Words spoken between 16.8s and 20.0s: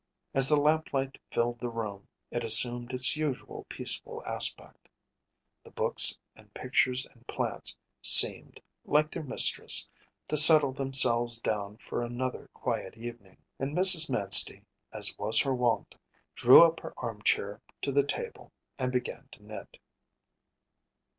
armchair to the table and began to knit.